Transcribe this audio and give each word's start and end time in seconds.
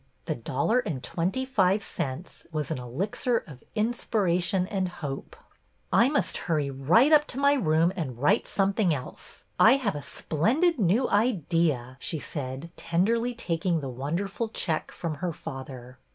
The 0.25 0.33
dollar 0.33 0.79
and 0.79 1.03
twenty 1.03 1.45
five 1.45 1.83
cents 1.83 2.47
was 2.51 2.71
an 2.71 2.79
elixir 2.79 3.37
of 3.45 3.63
inspiration 3.75 4.65
and 4.65 4.89
hope." 4.89 5.35
I 5.93 6.09
must 6.09 6.37
hurry 6.49 6.71
right 6.71 7.13
up 7.13 7.27
to 7.27 7.37
my 7.39 7.53
room 7.53 7.93
and 7.95 8.17
write 8.17 8.47
something 8.47 8.95
else. 8.95 9.43
I 9.59 9.73
have 9.73 9.93
a 9.93 10.01
splendid 10.01 10.79
new 10.79 11.07
idea," 11.07 11.97
she 11.99 12.17
said, 12.17 12.71
tenderly 12.75 13.35
taking 13.35 13.79
the 13.79 13.89
wonderful 13.89 14.49
check 14.49 14.91
from 14.91 15.17
her 15.21 15.33
father. 15.33 15.99